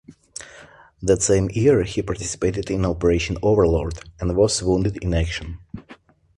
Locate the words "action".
5.13-5.59